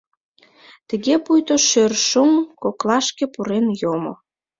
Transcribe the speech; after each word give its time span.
Тыге 0.87 1.15
пуйто 1.25 1.55
шӧр 1.69 1.91
шоҥ 2.09 2.31
коклашке 2.61 3.25
пурен 3.33 3.65
йомо. 3.81 4.13